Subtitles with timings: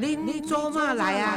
[0.00, 1.36] 您做嘛来啊？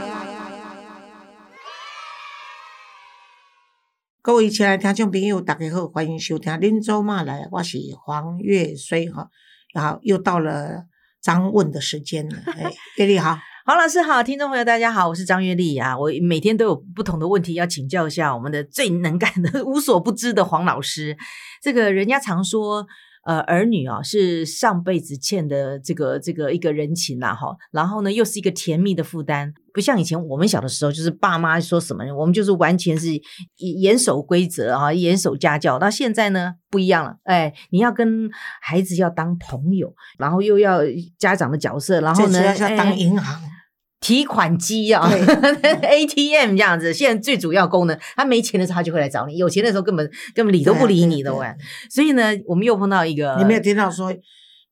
[4.22, 9.30] 各位亲爱的听众朋友，大家好，欢迎收听《恁做嘛来》，我是黄月水哈。
[9.74, 10.84] 然后又到了
[11.20, 13.36] 张问的时间了， 哎，月丽好，
[13.66, 15.98] 黄老师好，听众朋友大家好，我是张月丽啊。
[15.98, 21.18] 我每天都有不同的问题要请教一下我们的最能干的、无所不知的黄老师。
[21.64, 22.86] 这个人家常说。
[23.24, 33.10] 呃，儿女啊是上辈子欠的这个这个一个人情啦，哈，然后呢又是一个甜蜜的负担，不像以前我们小的时候，就是爸妈说什么，我们就是完全是
[33.58, 35.78] 严守规则啊，严守家教。
[35.78, 40.80] 那现在呢不一样了，哎，你要跟孩子要当朋友，然后又要
[41.20, 43.42] 家长的角色，然后呢要当银行。
[44.02, 51.48] 提款机啊，ATM 这样子，现在最主要功能，他没钱的时候他就会来找你，有钱的时候根本根本理都不理你的喂。
[51.90, 54.14] 所以呢，我们又碰到一个，你没有听到说？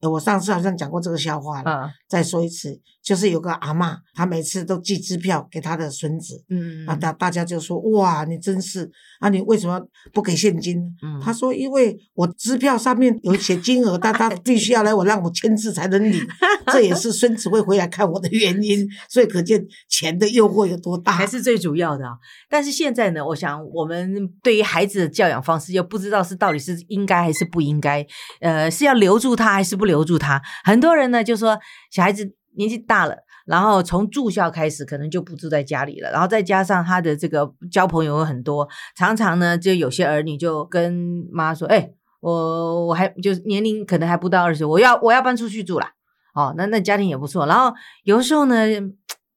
[0.02, 9.81] 我上次好像讲过这个笑话了，再说一次，就是有个阿妈，她每次都寄支票给她的孙子，嗯，啊，大大家就说哇，你真是啊，你为什么
[10.13, 10.77] 不给现金？
[11.02, 16.21] 嗯，他说因为我支票上面有写金额，但他 必须要来我让我签字才能领，
[16.71, 22.05] 这也是孙子会回来看我的原因，所以可见钱的诱惑有多大，还是最主要的。
[22.49, 28.05] 但是现在呢，我想我们对于孩子的教养方式又不知道是到底是应该还是不应该，
[28.39, 29.89] 呃，是要留住他还是不？
[29.89, 31.57] 留住他，很多人呢就说
[31.89, 41.89] 小孩子年纪大了，然后从住校开始，可能就不住在家里了，然后再加上他的这个交朋友很多，常常呢就有些儿女就跟妈说：“哎，
[42.22, 45.88] 我我还就年龄可能还不到二十，我要我要搬出去住了。”
[46.36, 47.45] 哦，那那家庭也不错。
[47.45, 48.55] 然后有的时候呢，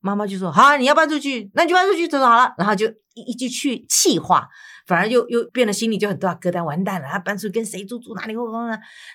[0.00, 4.48] 妈妈就说：“好，你要搬出去，那就搬出去走好了。”然后就一一句去气话。
[4.84, 7.06] 反而又又变得心里就很多疙瘩，完蛋了！
[7.08, 8.00] 他搬出去跟谁住？
[8.00, 8.34] 住哪里？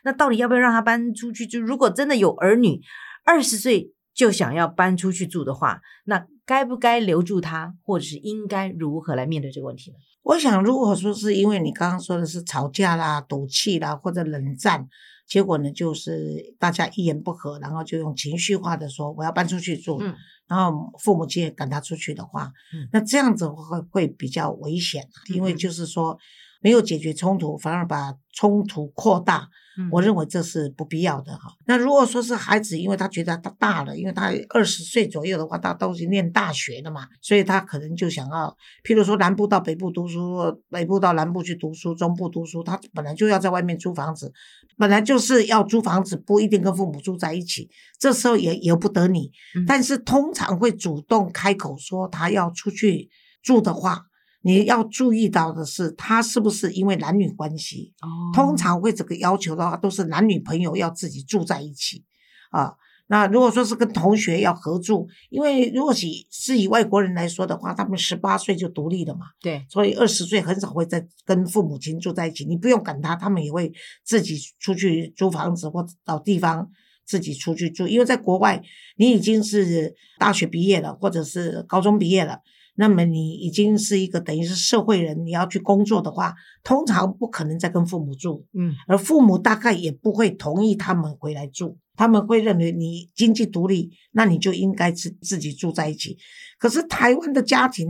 [0.05, 1.59] 那到底要不要让他搬出去住？
[1.59, 2.79] 如果真的有儿女，
[3.27, 9.97] 二十岁就想要搬出去住的话，那该不该留住他，或者是应该如何来面对这个问题呢？
[10.23, 14.87] 我想，如果说是因为你刚刚说的是吵架啦、赌气啦，或者冷战。
[15.27, 20.01] 结果呢，就是大家一言不合，然后就用情绪化的说我要搬出去住，
[20.47, 22.49] 然后父母亲也赶他出去的话，
[22.93, 26.17] 那这样子会会比较危险，因为就是说
[26.61, 29.47] 没有解决冲突，反而把冲突扩大。
[29.91, 31.53] 我认为这是不必要的哈。
[31.67, 40.39] 那如果说是孩子，因为他觉得他大了，因为他二十岁左右的话，他都是念大学的嘛，所以他可能就想要，譬如说南部到北部读书，
[40.71, 44.33] 北部到南部去读书，中部读书，他本来就要在外面租房子，
[44.77, 47.69] 本来就是要租房子，不一定跟父母住在一起，
[47.99, 49.29] 这时候也由不得你，
[49.67, 53.11] 但是通常会主动开口说他要出去
[53.43, 54.05] 住的话。
[54.47, 57.93] 你要注意到的是，他是不是因为男女关系？
[58.01, 62.05] 哦，通常会这个要求的话，都是男女朋友要自己住在一起
[62.51, 62.75] 啊。
[63.09, 72.45] 那如果说是跟同学要合住，因为如果是是以外国人来说的话，他们十八岁就独立了嘛，对，所以二十岁很少会再跟父母亲住在一起。
[72.45, 73.73] 你不用赶他，他们也会
[74.05, 76.69] 自己出去租房子或找地方
[77.05, 77.85] 自己出去住。
[77.85, 78.63] 因为在国外，
[78.95, 82.39] 你已经是大学毕业了，或者是高中毕业了。
[82.79, 96.19] 那么你已经是一个等于是社会人，你要去工作的话，通常不可能再跟父母住，嗯，而父母大概也不会同意他们回来住，他们会认为你经济独立，那你就应该自自己住在一起。
[96.59, 97.87] 可是台湾的家庭，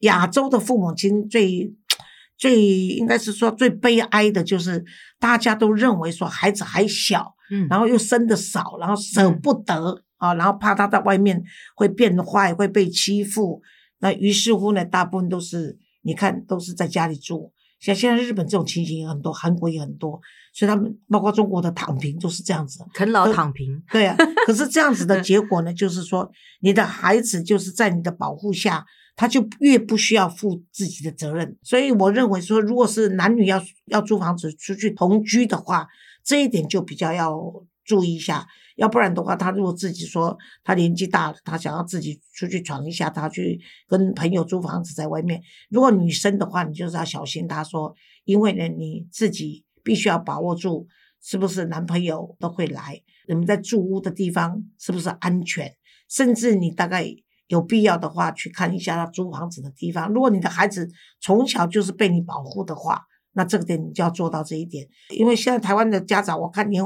[0.00, 1.72] 亚洲的父母亲最
[2.36, 4.84] 最应该是说最悲哀的就是
[5.20, 11.40] 大家都认为说孩子还小，嗯，然后又生的少，然后舍不得啊，然后怕他在外面
[11.76, 13.62] 会变坏，会被欺负。
[14.00, 20.20] 那于是乎呢，大部分都是你看都是在家里住，像现在日本这种情形也很多，韩国也很多，
[20.52, 23.82] 所以他们包括中国的躺平都是这样子，啃老躺平。
[23.90, 24.16] 对啊，
[24.46, 28.84] 可是这样子的结果呢，就是说你的孩子就是在你的保护下，
[29.16, 31.56] 他就越不需要负自己的责任。
[31.62, 35.86] 所以我认为说，如果是男女要要租房子出去同居的话，
[36.22, 37.38] 这一点就比较要
[37.84, 38.46] 注意一下。
[38.76, 45.40] 要不然的话，他如果自己说他年纪大了，他想要自己出去闯一下，他去跟朋友租房子在外面。
[45.70, 47.46] 如果女生的话，你就是要小心。
[47.46, 47.94] 他说，
[48.24, 50.88] 因为呢，你自己必须要把握住，
[51.22, 53.00] 是不是男朋友都会来？
[53.28, 55.72] 你们在住屋的地方是不是安全？
[56.08, 57.06] 甚至你大概
[57.46, 60.12] 有必要的话，去看一下他租房子的地方。
[60.12, 63.02] 如果你的孩子从小就是被你保护的话，
[63.34, 64.84] 那这个点你就要做到这一点。
[65.10, 66.78] 因为现在台湾的家长，我看你。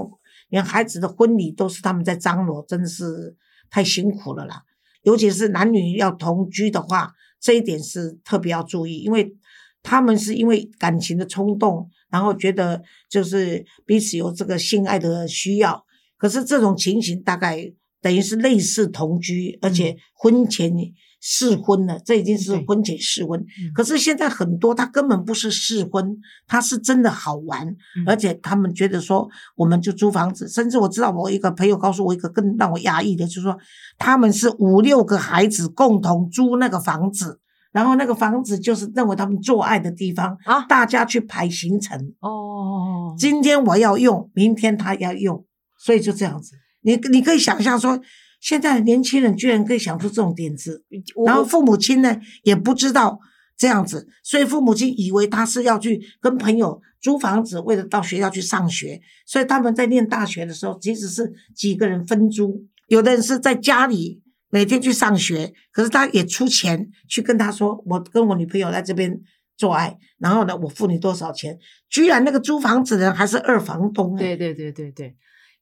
[0.49, 3.37] 连孩子的婚礼都是他们在张罗，真的是
[3.71, 4.63] 太辛苦了啦。
[5.03, 9.35] 尤其是男女要同居的话，这一点是特别要注意，因为
[9.83, 15.85] 他们是因为感情的冲动，然后觉得就是彼此有这个性爱的需要。
[16.17, 20.73] 可是这种情形大概等于是类似同居，而且婚前
[21.21, 23.45] 试婚了，这已经是婚前试婚。
[23.75, 26.17] 可是现在很多他根本不是试婚，
[26.47, 27.75] 他是真的好玩，
[28.07, 33.59] 而且他们觉得说我们就租房子，甚至我知道我一个朋友告诉我一个更让我压抑的，就是说
[33.99, 37.41] 他们是五六个孩子共同租那个房子，
[37.73, 41.99] 然后那个房子就是认为他们做爱的地方啊，大家去排行程。
[42.21, 45.45] 哦，今天我要用，明天他要用，
[45.79, 48.01] 所以就这样子，你你可以想象说。
[48.41, 50.85] 现在的年轻人居然可以想出这种点子，
[51.27, 53.19] 然后父母亲呢也不知道
[53.57, 69.21] 这样子，所以父母亲以为他是要去跟朋友租房子，为了到学校去上学，所以他们在念大学的时候，即使是几个人分租，有的人是在家里每天去上学，可是他也出钱去跟他说，我跟我女朋友在这边
[69.57, 71.59] 做爱，然后呢，我付你多少钱？
[71.91, 75.17] 居然那个租房子的人还是二房东，对对对对对。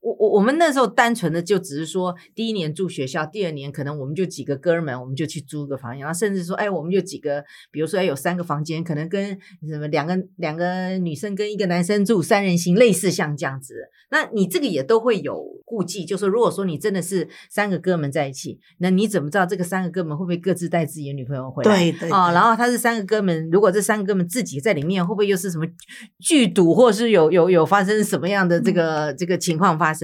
[0.06, 7.42] 我我我们那时候单纯的就只是说，第一年住学校，第二年可能我们就几个哥们，我们就去租个房间，然后甚至说，哎，我们就几个，
[7.72, 9.36] 比如说哎有三个房间，可能跟
[9.68, 13.74] 什么两个两个女生跟一个男生住三人行，类似像这样子。
[14.08, 21.76] 那你这个也都会有顾忌，就是如果说你真的是三个哥们在一起，那你怎么知道这个三个哥们会不会各自带自己的女朋友回来？
[21.76, 25.66] 对对啊，然后他是三个哥们，如果这三个哥们自己在里面，会不会又是什么
[26.20, 29.95] 剧赌，或是有有有发生什么样的这个这个情况发生？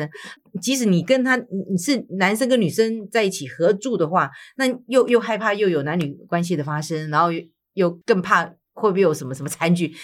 [0.60, 7.28] 即使你跟他你是男生跟女生在一起合住的话，那又又害怕又有男女关系的发生，然后
[7.74, 9.94] 又更怕会不会有什么什么惨剧。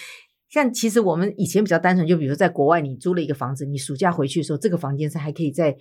[0.49, 5.75] 像其实我们以前比较单纯，就比如在国外，你租了一个房子，你暑假回去的时候，这个房间是还可以再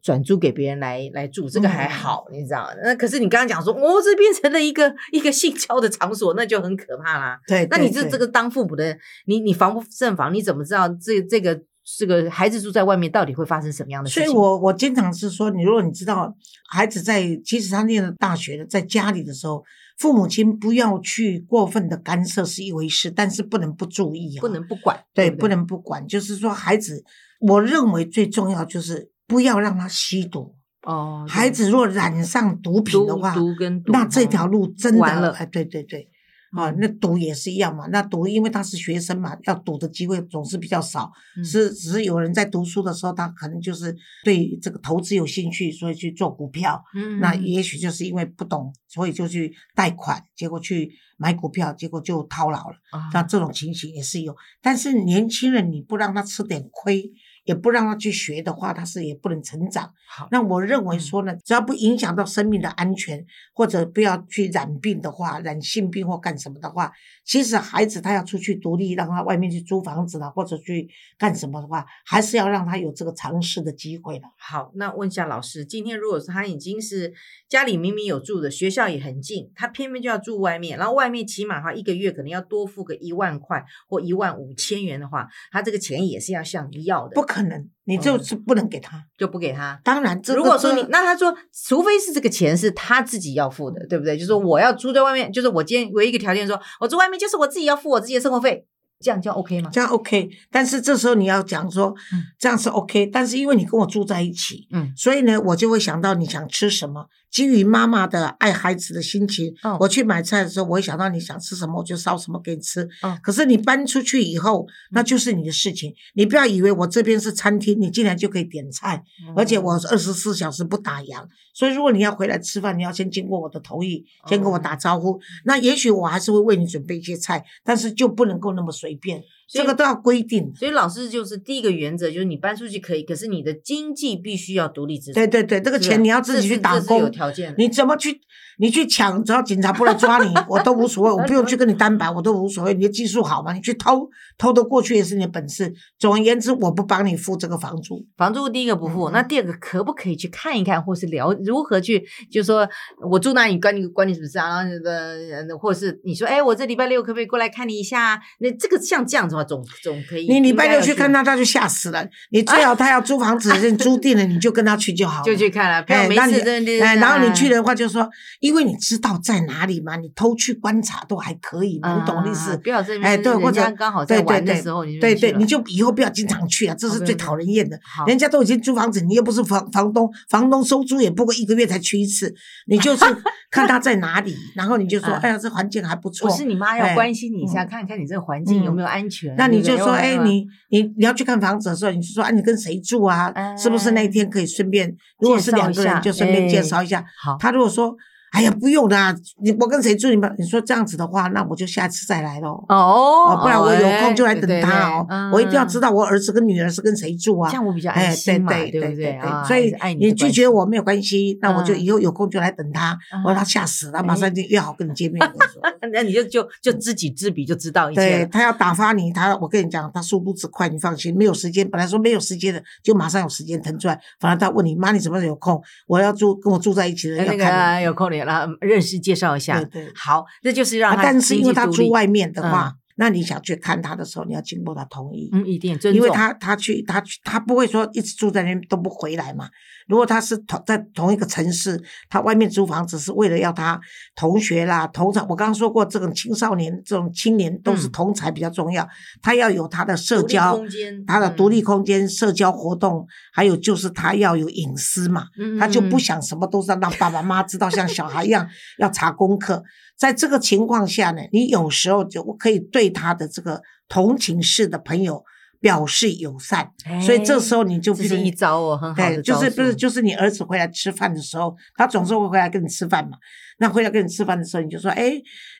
[0.00, 2.72] 转租给别人来来住，这个还好，你知道？
[2.84, 7.36] 那可是你刚刚讲说，哦，这变成了一个一个性交的场所，那就很可怕啦。
[7.48, 11.60] 对，那你这这个当父母的，你你防不胜防，你怎么知道这这个
[11.98, 14.28] 这个孩子住在外面到底会发生什么样的事情？
[14.28, 16.34] 所以我我经常是说，你如果你知道
[16.68, 19.64] 孩子在即使他念了大学的，在家里的时候。
[19.98, 26.04] 父母亲不要去过分的干涉是一回事，但是不能不注意，不能不管，对，不能不管。
[26.08, 27.04] 就是说，孩子，
[27.40, 31.24] 我认为最重要就是不要让他吸毒哦。
[31.28, 35.30] 孩子若染上毒品的话，毒跟那这条路真的了。
[35.32, 36.08] 哎，对对对。
[36.52, 37.86] 啊，那赌也是一样嘛。
[37.86, 41.10] 那赌，因为他是学生嘛，要赌的机会总是比较少。
[41.44, 46.82] 是，只是有人在读书的时候，他可能就是对这个投资有兴趣，所以去做股票。
[46.94, 52.76] 嗯，那也许就是因为不懂，所以就去贷款，结果去买股票，结果就套牢了。
[52.90, 54.36] 啊那这种情形也是有。
[54.60, 57.10] 但是年轻人，你不让他吃点亏。
[57.44, 59.92] 也不让他去学的话，他是也不能成长。
[60.08, 66.92] 好，那我认为说呢，只要不影响到生命的安全，或者不要去染病的话，染性病或干什么的话，
[67.24, 74.26] 其实孩子他要出去独立，让他外面去租房子了，或者去干什么的话，还是要让他有这个尝试的机会的。
[74.38, 77.12] 好，那问一下老师，今天如果是他已经是
[77.48, 87.14] 家里明明有住的，学校也很近，他偏偏就要住外面，然后外面起码他一个月可能要多付个一万块或一万五千元的话，他这个钱也是要向你要的。
[87.14, 87.31] 不。
[87.32, 89.80] 可能，你就是不能给他，就不给他。
[89.82, 91.34] 当然，如果说你那他说，
[91.66, 94.16] 除非是这个钱是他自己要付的，对不对？
[94.16, 98.66] 就是说我要住在外面，就是我今天唯一一个条件，说我住外面就是我自己要付我自己的生活费，
[99.00, 99.70] 这样就 OK 吗？
[99.72, 101.94] 这样 OK，但是这时候你要讲说，
[102.38, 107.06] 这样是 OK，但是因为你跟我住在一起，嗯，所以呢，我就会想到你想吃什么。
[107.32, 112.86] 基于妈妈的爱孩子的心情，我去买菜的时候，我会想到你想吃什么，我就烧什么给你吃。
[113.22, 115.92] 可是你搬出去以后，那就是你的事情。
[116.14, 119.02] 你不要以为我这边是餐厅，你进来就可以点菜，
[119.34, 121.26] 而且我二十四小时不打烊。
[121.54, 125.18] 所以如果你要回来吃饭，你要先经过我的同意，先跟我打招呼。
[125.44, 129.22] 那也许我还是会为你准备一些菜，但是就不能够那么随便。
[129.52, 135.14] 这个都要规定，所以老师就是第一个原则，就是你搬出去可以，可是你的经济必须要独立自主。
[135.14, 137.54] 对对对，这个钱你要自己去打工，有条件。
[137.58, 138.20] 你怎么去？
[138.58, 142.74] 你去抢，只要警察不来抓你， 我都无所谓，我不用去跟你担保，我都无所谓。
[142.74, 143.52] 你的技术好嘛？
[143.54, 145.72] 你去偷偷的过去也是你的本事。
[145.98, 148.06] 总而言之，我不帮你付这个房租。
[148.16, 152.04] 房租第一个不付，那第二个可不可以去看一看，或是聊如何去？
[152.30, 152.68] 就是说
[153.10, 154.62] 我住那里，关你关你什么事啊？
[154.62, 158.20] 然后呃，或者是你说，哎，我这礼拜六可不可以过来看你一下？
[158.40, 160.26] 那这个像这样子的话，总总可以。
[160.28, 162.06] 你礼拜六去看他，他就吓死了。
[162.30, 165.22] 你最好 他要租房子，租定了你就跟他去就好。
[165.22, 166.40] 就去看了，哎，那你
[166.80, 168.08] 哎，然然后你去的话，就说，
[168.40, 172.56] 因为你知道在哪里嘛，你偷去观察都还可以嘛，你懂意思？
[172.58, 177.78] 不要这边哎，对，或者刚好在玩的时候，你对对，你就以后不要经常去啊，这是最讨人厌的。
[178.06, 182.34] 人家都已经租房子，你又不是房房东，房东收租也不过一个月才去一次，
[182.66, 183.04] 你就是
[183.50, 186.28] 看他在哪里，然后你就说，哎呀，这环境还不错。
[186.28, 189.31] 不是你妈要关心你一下，看看你这个环境有没有安全。
[189.36, 193.32] 那你就说，哎，你你你要去看房子的时候，你就说，啊，你跟谁住啊？
[193.56, 197.04] 是不是那一天可以顺便，如果是两个人，就顺便介绍一下。
[197.22, 197.96] 好，他如果说。
[198.32, 200.08] 哎呀，不用啦，你我跟谁住？
[200.08, 202.64] 你们你说这样子的话，那我就下次再来喽。
[202.68, 205.30] 哦，不然我有空就来等他哦。
[205.32, 207.50] 我一定要知道我儿子跟女儿是跟谁住啊？
[207.50, 209.20] 这样我比较安心嘛，对不对？
[209.46, 212.98] 所以你拒绝我没有关系，那我就以后有空就来等他。
[213.22, 215.22] 我让他吓死了，马上就约好跟你见面。
[215.92, 218.00] 那你就就就知己知彼，就知道一些。
[218.00, 221.68] 对他要打发你，他我跟你讲，他速度之快，你放心，没有时间。
[221.68, 224.00] 本来说没有时间的，就马上有时间腾出来。
[224.18, 225.60] 反而他问你妈，你什么时候有空？
[225.86, 228.92] 我要住跟我住在一起的，要看有空的，然后认识。
[229.02, 231.02] 介绍一下，对对，好，那就是让他。
[231.02, 235.28] 但是因为他住外面的话，那你想去看他的时候，你要经过他同意。
[235.32, 239.48] 嗯，一定，因为他他去他去他不会说一直住在那边都不回来嘛。
[239.88, 243.80] 如果他是同在同一个城市，他外面租房子是为了要他
[244.14, 245.20] 同学啦、同才。
[245.22, 248.88] 我刚刚说过，这种青少年、这种青年都是同才比较重要。
[249.20, 255.26] 他要有他的社交空间，他的独立空间、社交活动，还有就是他要有隐私嘛。
[255.58, 259.64] 他就不想什么都是让爸爸妈妈知道，像小孩一样要查功课。
[260.02, 265.24] 在这个情况下呢，你有时候就可以对他的这个同情式的朋友。
[265.62, 266.72] 表示友善，
[267.06, 273.16] 所以这时候你就不是一招哦，很好的就是不是就是你儿子回来吃饭的时候，他总是会回来跟你吃饭嘛。
[273.62, 275.12] 那回来跟你吃饭的时候，你就说：“哎，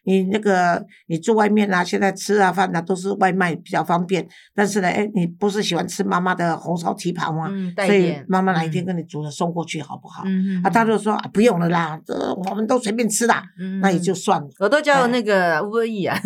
[0.02, 4.26] 你那个你住外面啊，现在吃啊饭啊都是外卖比较方便。
[4.56, 7.48] 但是呢，哎，你不是喜欢吃妈妈的红烧蹄膀吗？
[7.86, 10.24] 所以妈妈哪一天跟你煮了送过去好不好？
[10.64, 13.34] 啊，他就说不用了啦，这我们都随便吃的，
[13.80, 14.48] 那也就算了。
[14.58, 16.18] 我都叫那个乌伊啊，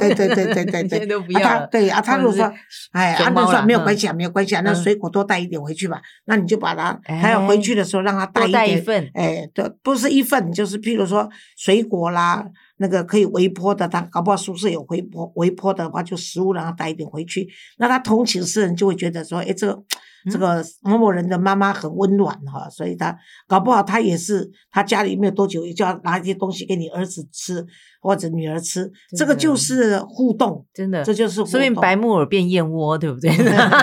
[0.00, 1.64] 对对对对对对，都不要。
[1.66, 2.52] 对啊，他就说，
[2.90, 6.00] 哎，安德说没有关系啊，没有关系啊，那水果多带一点回去吧。
[6.24, 11.19] 那你就把它，还有回去的时候让他带一份，哎，对，不是一份，就是譬如说
[11.56, 12.00] 水果。
[12.10, 12.44] 啦，
[12.78, 17.48] 那个可以微波的，他搞不好宿舍有微波，微波的话就食物然后带一点回去。
[17.78, 19.82] 那他同寝室人就会觉得说，哎，这个
[20.28, 27.64] 这个某某人的妈妈很温暖哈，所以他搞不好他也是他家里没有多久，就要拿一些东西给你儿子吃。
[28.02, 33.30] 或者女儿吃，这个就是互动，真的，这就是说明白木耳变燕窝，对不对？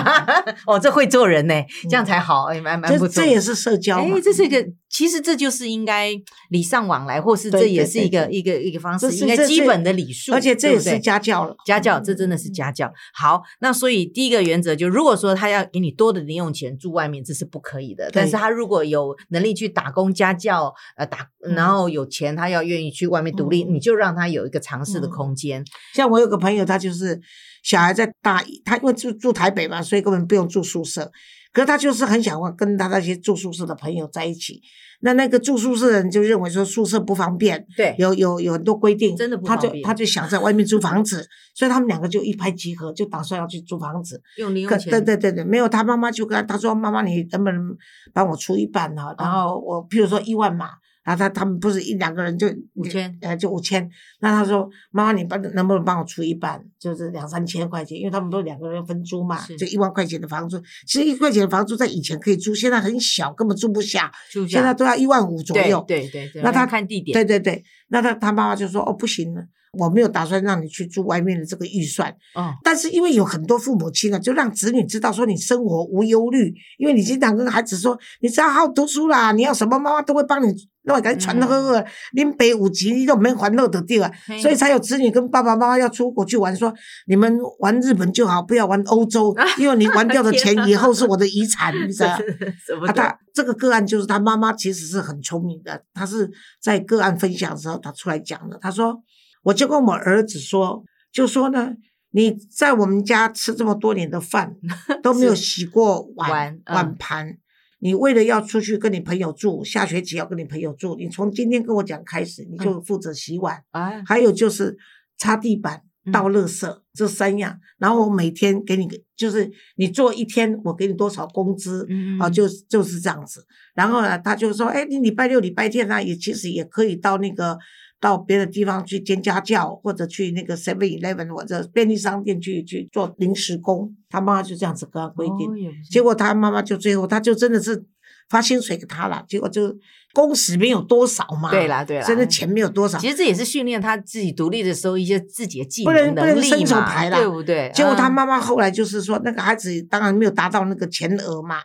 [0.65, 1.53] 哦，这会做人呢，
[1.87, 3.09] 这样才好，哎，蛮蛮不错。
[3.09, 4.57] 这也是社交，哎，这是一个，
[4.89, 6.09] 其实这就是应该
[6.49, 12.91] 礼尚往来，或是这也是一个一个一个方式，应该基本的礼数，而且这也是家教了，家教，这真的是家教。
[13.13, 18.09] 好，那所以第一个原则就，如果说他要给你多的零用钱住外面，这是不可以的。
[18.11, 24.07] 但是他如果有能力去打工家教，呃，打，然后有钱，他要愿意去外面独立，你就让。
[24.07, 25.65] 让他有一个尝试的空间。
[25.93, 27.19] 像我有个朋友，他就是
[27.61, 31.11] 小孩在大一，他因为住住台北嘛，所以根本不用住宿舍。
[31.57, 34.61] 可是他就是很想跟他那些住宿舍的朋友在一起。
[34.99, 39.71] 那那个住宿舍的人就认为说宿舍不方便，对，有有有很多规定，真的不方便。
[39.71, 44.21] 他就他就想在外面租房子，所以他们两个就一拍即合，就打算要去租房子。
[44.37, 44.91] 用零用钱。
[44.91, 47.75] 对对对对，没有他妈妈就跟他说：“妈妈，你能不能
[48.13, 49.15] 帮我出一半呢？
[49.17, 50.69] 然后我譬如说一万嘛。”
[51.03, 53.89] 然后他他们不是一两个人就五千，呃，就五千。
[54.19, 57.97] 那他说：“妈妈，你帮能不能帮我出一半，就是两三千块钱？
[57.97, 60.59] 因为他们都两个人分租嘛，就一万块钱的房租。
[60.85, 64.11] 其实一块钱的房租在以前可以租，现在很小，根本住不下。
[64.47, 65.83] 现在都要一万五左右。
[65.87, 66.41] 对对对。
[66.41, 67.13] 那他看地点。
[67.13, 67.63] 对对对。
[67.89, 69.41] 那他他妈妈就说：哦，不行了。”
[69.73, 80.51] 我没有打算让你去住外面的这个预算，哦，但是因为有很多父母亲啊，就让子女知道说你生活无忧虑，因为你经常跟孩子说，你只要好好读书啦，你要什么妈妈都会帮你，
[80.83, 86.66] 那我赶紧传呵呵，拎北五级你都没还乐的地啊，所以才有子女跟爸爸妈妈要出国去玩，说
[87.07, 92.09] 你们玩日本就好，不要玩欧洲，因为你玩掉的钱以后是我的遗产，你知道？
[92.87, 96.29] 啊，他这个个案就是他妈妈其实是很聪明的，他是
[96.61, 99.03] 在个案分享的时候他出来讲的，他说。
[99.43, 101.71] 我就跟我儿子说，就说呢，
[102.11, 104.53] 你在我们家吃这么多年的饭
[105.01, 107.37] 都没有洗过碗碗盘，
[107.79, 113.63] 你为了要出去跟你朋友住，下学期要跟你朋友住，你从今天跟我讲开始，你就负责洗碗，
[114.05, 114.75] 还有就是
[115.17, 121.87] 擦地板、倒垃圾这三样，然后我每天给你，就是你做一天，我给你多少工资，
[122.19, 123.45] 啊，就就是这样子。
[123.73, 127.57] 然后呢，他就说，哎，你礼拜六、礼拜天呢，也其实也可以到那个。
[127.99, 135.49] 到别的地方去兼家教，或者去那个 Seven Eleven 或者便利商店去去做临时工，他妈妈就这样子跟他规定。
[135.89, 137.83] 结果他妈妈就最后，他就真的是
[138.29, 139.75] 发薪水给他了，结果就
[140.13, 147.71] 工时没有多少嘛，对啦对啦真的钱没有多少，其实这也是训练他自己独立的时候一些自己的技不能不能不能力伸手嘛，牌啦对不对？
[147.73, 151.57] 结果他嗯妈妈后来就是说，那个孩子当然没有达到那个全额嘛。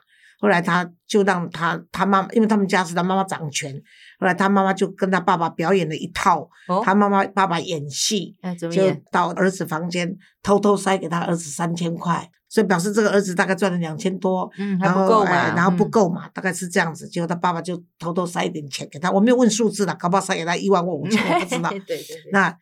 [0.42, 3.72] 后来他就让他他妈妈，因为他们家是他妈妈掌权，
[4.18, 8.68] 后来他妈妈就跟他爸爸表演了一套，哦他妈妈爸爸演戏，就？
[9.12, 17.08] 到儿子房间偷偷塞给他儿子三千块，所以表示这个儿子大概赚了两千多，嗯，还然后不够嘛，哎然后不嗯够嘛，大概是这样子。
[17.08, 21.70] 结果他爸爸就偷偷塞一点钱给他，我没有问数字了，搞不好塞给他一万或五千，我不知道。
[21.70, 22.52] 对对对，那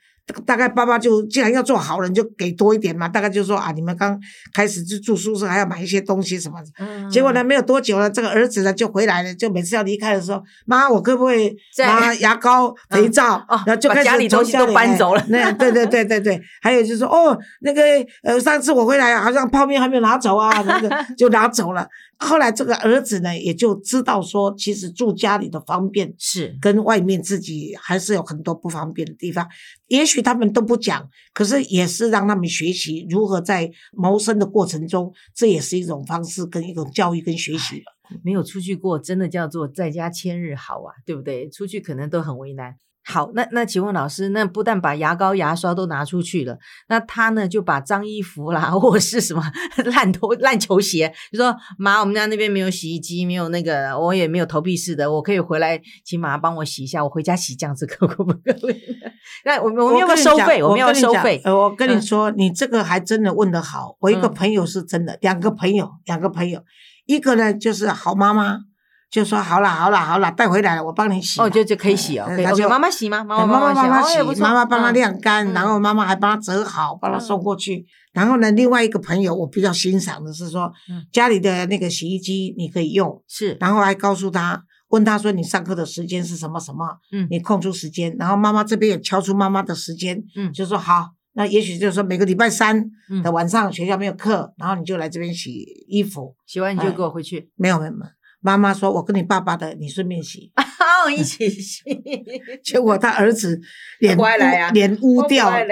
[0.44, 3.08] 大概爸爸就既然要做好人，就给多一点嘛。
[3.08, 4.18] 大概就说啊，你们刚
[4.54, 6.66] 开始就住宿舍，还要买一些东西什么的。
[6.78, 13.36] 嗯结果呢，没有多久了，这个儿子呢就回来了，就每次要离开的时候，妈，我可不可以在拿 牙膏、肥皂？
[13.48, 17.82] 哦然后就开始把家里东西都搬走了哎 那对对对对对，还有就是说，哦，那个
[18.22, 21.86] 呃，上次我回来好像泡面还没有拿走啊，那个就拿走了。
[22.20, 29.48] 后来这个儿子呢，也就知道说，其实住家里的方便是跟外面自己还是有很多不方便的地方，
[29.86, 37.82] 也许他们都不讲，可是也是让他们学习如何在谋生的过程中，这也是一种方式跟一种教育跟学习。
[38.22, 41.48] 没有出去过，真的叫做在家千日好啊，对不对？
[41.48, 42.74] 出去可能都很为难。
[43.10, 46.56] 好，那那请问老师，那不但把牙膏、牙刷都拿出去了，
[46.88, 49.42] 那他呢就把脏衣服啦， 或者是什么
[49.86, 58.32] 烂拖烂球鞋，就说妈，我们家那边没有洗衣机，没有那个，我也没有投币式的，我可以回来请妈帮我洗一下，我回家洗这样子可不可
[58.70, 58.80] 以？
[59.44, 60.62] 那我们我们要不要收费？
[60.62, 61.40] 我们要收费。
[61.44, 63.96] 呃，我跟你嗯说，你这个还真的问得好。
[64.00, 66.62] 我一个嗯朋友是真的，两个朋友，两个朋友，
[67.06, 68.58] 一个呢就是好妈妈，
[69.10, 71.40] 就说好了好了好了，带回来了，我帮你洗。
[71.40, 72.26] 哦，就就可以洗哦，
[72.68, 73.24] 妈妈洗吗？
[73.24, 77.84] 妈妈哎妈妈洗妈妈帮他嗯晾干，嗯然后妈妈还帮他折好，帮他送过去。
[78.12, 84.62] 然后呢，另外一个朋友我比较欣赏的是说嗯，家里的那个洗衣机你可以用，是，然后还告诉他。
[84.90, 86.84] 问他说：“你上课的时间是什么什么？
[87.12, 96.34] 嗯你空出时间，然后妈妈这边也敲出妈妈的时间，嗯就说好，那也许就是说每个礼拜三嗯的晚上学校没有课，然后你就来这边洗衣服。
[96.44, 97.48] 洗完你就哎给我回去。
[97.54, 98.10] 没有没有，没有
[98.40, 100.50] 妈妈说我跟你爸爸的，你顺便洗。
[100.56, 101.82] 好， 一起洗。
[102.64, 103.60] 结果他儿子
[104.00, 105.64] 脸不爱来啊乌脸污掉了，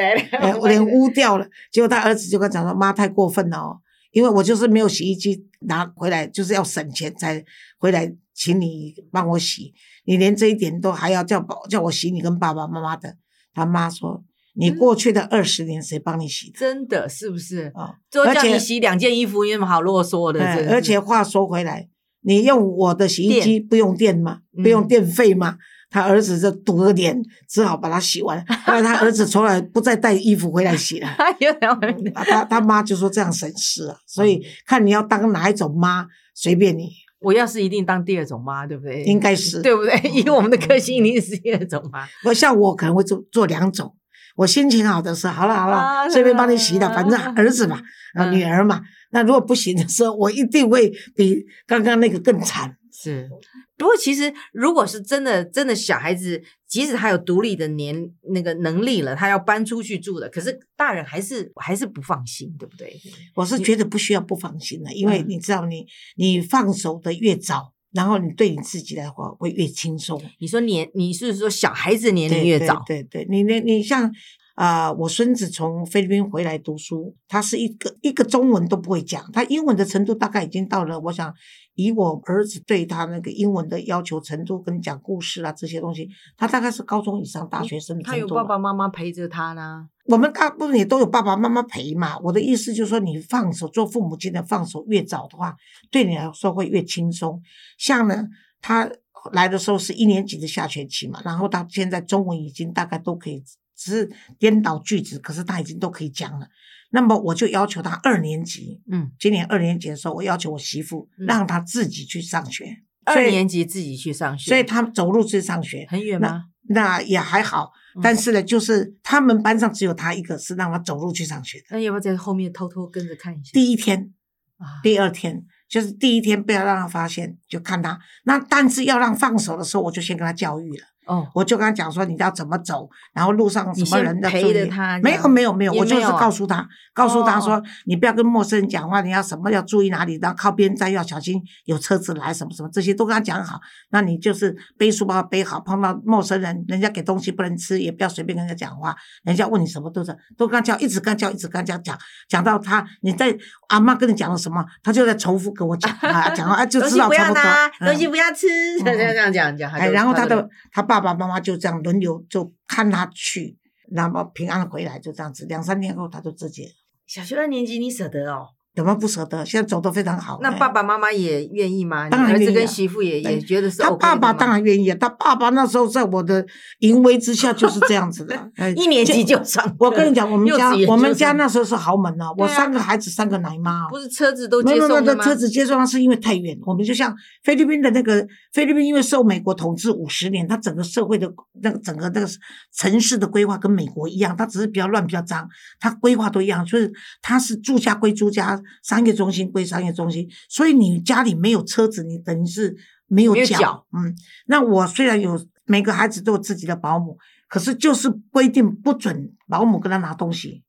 [0.67, 1.47] 脸污掉了。
[1.73, 3.81] 结果他儿子就跟他讲说：“妈，太过分了哦，
[4.13, 7.42] 因为我就是没有洗衣机拿回来，就是要省钱才
[7.79, 9.73] 回来请你帮我洗，
[10.05, 13.16] 你连这一点都还要叫爸叫我洗你跟爸爸妈妈的。”
[13.55, 14.23] 他妈说
[14.55, 17.73] ：“你过去的二十年谁帮你洗的真的是不是？
[17.75, 17.95] 啊？
[18.11, 20.40] 就叫而且你洗两件衣服，有什么好啰嗦的？
[20.71, 21.88] 而且话说回来，
[22.29, 24.41] 你用我的洗衣机不用电吗？
[24.57, 25.57] 嗯不用电费吗？”
[25.91, 28.38] 他儿子就堵着脸，只好把它洗完。
[28.67, 31.09] 后来他儿子从来不再带衣服回来洗了。
[32.14, 39.03] 他他妈就说这样省事啊，所以看你要当哪一种妈，随便你，我要是一定当第二种妈，对不对？
[39.05, 39.62] 应该是。
[39.62, 39.99] 对不对？
[40.12, 42.07] 以我们的个性，一定是第二种妈。
[42.27, 43.95] 我像我可能会做做两种，
[44.38, 47.77] 我心情好的时候，好了好啊了，随便帮你洗了，反正儿子嘛，
[48.14, 48.81] 啊嗯女儿嘛。
[49.11, 52.77] 那如果不行的时候，我一定会比刚刚那个更惨。
[52.92, 53.29] 是，
[53.77, 57.96] 不过其实如果是真的真的小孩子，即使他有独立的年
[58.33, 62.92] 那个能力了，他要搬出去住的，可是大人还是还是不放心，对不对？
[63.35, 65.85] 我是觉得不需要不放心的，因为嗯你知道你，
[66.16, 70.20] 你放手的越早，然后你对你自己的话会越轻松。
[70.38, 74.12] 你说年，你是说小孩子年龄越早，对对，你你你像
[74.55, 81.33] 啊、我孙子从菲律宾回来读书，他是一个一个中文都不会讲，他英文的程度大概已经到了，我想
[81.79, 88.43] 以我儿子对他那个英文的要求程度跟讲故事啊这些东西，他大概是高中以上大学生的他有程度了。
[88.43, 89.88] 爸爸妈妈陪着他呢。
[90.07, 92.19] 我们大部分也都有爸爸妈妈陪嘛。
[92.19, 95.55] 我的意思就是说，你放手做父母亲的放手越早的话，
[95.88, 97.41] 对你来说会越轻松。
[97.79, 98.25] 像呢，
[98.61, 98.91] 他
[99.33, 103.41] 来的时候是一年级的下学期嘛，然后到现在中文已经大概都可以，
[103.79, 106.49] 只是颠倒句子，可是他已经都可以讲了。
[106.91, 112.64] 那么我就要求他二年级，嗯，今年二年级的时候，我要求我媳妇嗯让他自己去上学，
[113.05, 116.47] 二年级自己去上学，所以他走路去上学，很远吗？
[116.71, 117.73] 那也还好。
[117.95, 121.64] 嗯但是呢，就是他们班上只有他一个是让他走路去上学的。
[121.71, 123.51] 那要不要在后面偷偷跟着看一下？
[123.53, 124.12] 第一天、
[124.59, 127.99] 啊，第二天，就是第一天不要让他发现，就看他。
[128.25, 130.85] 那但是要让放手的时候，我就先跟他教育了。
[131.09, 143.59] 哦，我就跟他讲说你要怎么走，然后路上什么人要注意着他，没有没有没有，我就是告诉他，告诉他哦说你不要跟陌生人讲话，你要什么要注意哪里，然后靠边站要小心有车子来什么什么，这些都跟他讲好。
[143.90, 148.94] 那你就是背书包背好，碰到陌生人，人家给东西不能吃，也不要随便跟人家讲话，
[149.25, 153.35] 人家问你什么都是都跟他叫，一直跟他教，一直跟他讲讲，讲到他你在
[153.68, 157.16] 阿妈跟你讲了什么，他就在重复跟我讲啊，讲啊就 知道差不多。
[157.16, 158.47] 要拿，嗯东西不要吃，
[158.85, 159.73] 这样这样讲讲。
[159.73, 163.59] 哎，然后他就的他爸爸爸妈妈就这样轮流就看他去，
[163.91, 165.47] 然后平安回来，就这样子。
[165.47, 166.67] 两三天后他就自己
[167.07, 168.49] 小学二年级，你舍得哦？
[168.74, 169.44] 怎么不舍得？
[169.44, 170.35] 现在走得非常好。
[170.37, 172.09] 哎那爸爸妈妈也愿意吗？
[172.09, 176.46] 当然愿意啊儿子跟媳妇也对也觉得是他爸爸当然愿意啊，他爸爸那时候在我的
[176.81, 178.50] 淫威之下就是这样子的。
[178.57, 179.74] 哎一年级就上。
[179.78, 183.88] 我跟你讲，我们家 我们家那时候是豪门呢、我三个孩子三个奶妈、哦。
[183.90, 185.24] 不是车子都接送的吗？
[185.24, 191.28] 车子接送是因为太远，我们就像菲律宾的那个菲律宾，因为受美国统治五十年，它整个社会的
[191.62, 192.28] 那个整个那个
[192.74, 195.48] 城市的规划跟美国一样，它只是比较乱比较脏，
[195.81, 196.88] 它规划都一样，所以
[197.22, 203.87] 它是住家归住家，商业中心归商业中心，所以你家里没有车子，你等于是没有脚。
[203.92, 204.14] 嗯，
[204.47, 207.16] 那我虽然有每个孩子都有自己的保姆，
[207.49, 210.62] 可是就是规定不准保姆跟他拿东西。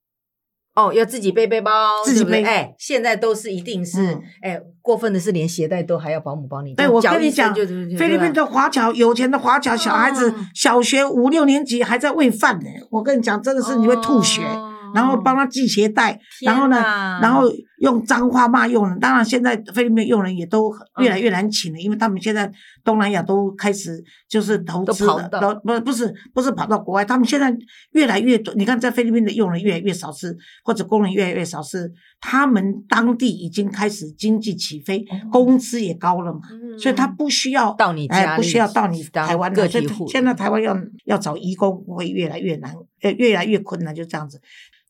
[0.76, 1.72] 哦，要自己背背包，
[2.06, 6.74] 自己背哎，现在都是一定是嗯，哎，过分的是连鞋带都还要保姆帮你。
[6.74, 7.54] 对，我跟你讲，
[7.98, 12.66] 菲律宾的华侨，有钱的华侨小孩子嗯，小学五六年级还在喂饭呢。
[12.92, 16.78] 我跟你讲，真的是你会吐血，哦然后帮他系鞋带，然后呢，
[17.22, 17.44] 然后
[17.80, 19.00] 用脏话骂佣人。
[19.00, 22.52] 当然，现在菲律宾佣人也都越来越难请了，因为他们现在
[22.84, 27.56] 东南亚都开始就是投资了，都不不是不是跑到国外，他们现在
[27.92, 28.54] 越来越多。
[28.56, 36.40] 你看，在菲律宾的佣人越来越少是，或者工人越来越少是，他们当地已经开始经济起飞，哦工资也高了嘛。
[36.52, 44.40] 嗯所以他不需要到你哎，不需要到你台湾的所以个体户现在台湾要要找义工会越来越难，呃，越来越困难，就这样子。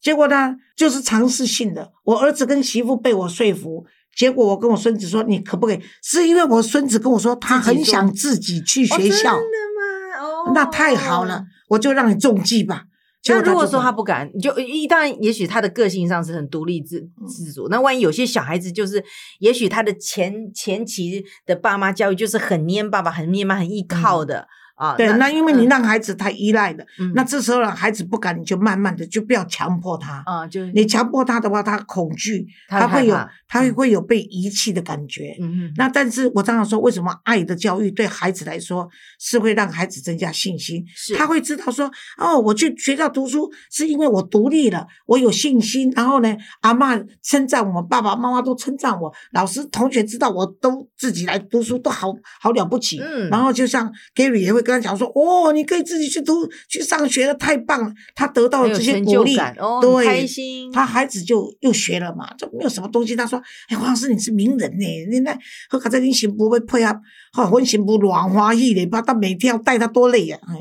[0.01, 1.91] 结果呢，就是尝试性的。
[2.05, 3.85] 我儿子跟媳妇被我说服，
[4.15, 5.81] 结果我跟我孙子说，你可不可以？
[6.01, 10.23] 是因为我孙子跟我说，他很想自己去哦学校，真的吗？
[10.23, 11.43] 哦，那太好了，。
[11.69, 12.85] 我就让你中计吧。
[13.21, 17.67] 结那如果说他不敢，你就一当然，也许他的个性上是很独立自嗯自主。
[17.67, 19.03] 那万一有些小孩子就是，
[19.39, 24.47] 也许他的前前期的爸妈教育就是很黏爸爸、很黏妈、很依靠的
[24.79, 24.95] 啊。
[24.95, 30.23] 对，那因为你嗯让孩子太依赖了，嗯那这时候呢，孩子不敢，你就慢慢的就不要强迫他。
[30.25, 33.15] 啊，就你强迫他的话，他恐惧，他他会有
[33.47, 35.35] 他会会有被遗弃的感觉。
[35.39, 38.89] 嗯嗯，那但是我常常说，为什么爱的教育对孩子来说
[39.19, 40.83] 是会让孩子增加信心？
[40.95, 45.91] 是他会知道说，哦，我去学校读书是因为我独立了，我有信心。
[45.95, 52.99] 然后呢，阿嬷称赞我，爸爸妈妈都称赞我，老师同学知道我都自己来读书，都好好了不起。
[52.99, 57.93] 嗯然后就像 Gary 也会跟他讲说，哦，你可以自己去读去上学了，太棒了。
[58.15, 60.71] 他得到了这些鼓励，哦，对，开心。
[60.71, 63.15] 他孩子就又学了嘛，就没有什么东西。
[63.15, 65.37] 他说：“哎，黄老师你是名人呢，你那
[65.69, 66.93] 和刚才你行不会配合，
[67.33, 70.39] 哈，我媳妇乱欢喜嘞，把他每天要带他多累啊！
[70.47, 70.55] 哎，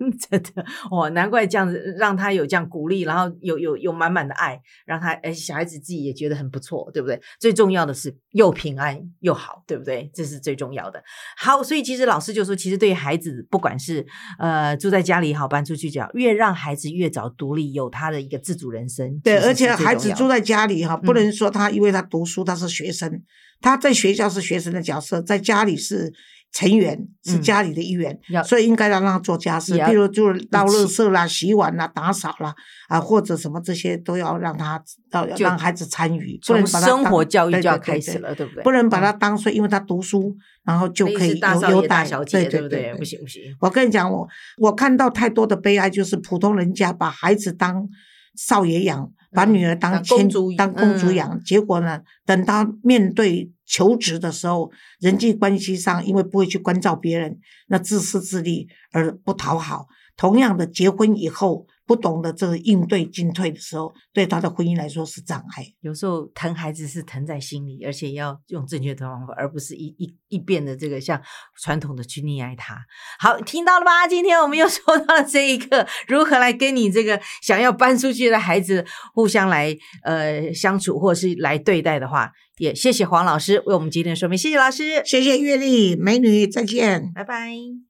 [0.30, 7.20] 真的哦，难怪这样子让他有这样鼓励，然后有有有满满的爱，让他哎小孩子自己也觉得很不错，对不对？
[7.38, 10.10] 最重要的是又平安又好，对不对？
[10.14, 11.02] 这是最重要的。
[11.36, 14.06] 好，所以其实老师就说，其实对于孩子，不管是
[14.38, 19.20] 呃住在家里也好，搬出去也好，越让孩子越早独立，有他的一个自主人生。
[19.20, 23.22] 对，而且孩子住在家里哈，不嗯能说他因为他读书他是学生，
[23.60, 26.12] 他在学校是学生的角色，在家里是
[26.52, 32.54] 成员，是嗯家里的一员，要所以应该要让他做家事，也要譬如就是倒垃圾啦、洗碗啦、打扫啦
[32.88, 34.82] 啊，或者什么这些都要让他
[35.12, 38.64] 要让孩子参与，不从能把他当生活教育就要对对对开始了，对不对？
[38.64, 42.94] 不能把嗯他当做因为他读书，然后就可以似大少爷、大优优待，小姐，对不对？
[42.94, 43.04] 不。
[43.04, 47.88] 行不行，我跟你讲，我我看到太多的悲哀，就是普通人家把孩子当
[48.36, 59.86] 少爷养，把嗯女儿当公主当公主嗯养，结果呢，等到面对求职的时候，人际关系上因为不会去关照别人，那自私自利而不讨好。
[60.16, 65.66] 同样的，结婚以后不懂得这个应对进退的时候，对他的婚姻来说是障碍。
[65.80, 71.20] 有时候疼孩子是疼在心里，而且要用正确的方法，而不是一一一遍的这个像
[71.60, 72.78] 传统的去溺爱他。
[73.18, 74.06] 好，听到了吧？
[74.06, 87.10] 今天我们又说到了这一课，如何来跟你这个想要搬出去的孩子互相来呃相处，或者是来对待的话，也谢谢黄老师为我们今天的说明，谢谢老师，谢谢月丽美女，再见。
[87.12, 87.89] 拜拜。